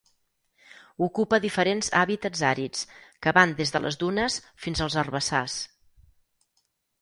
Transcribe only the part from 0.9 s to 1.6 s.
Ocupa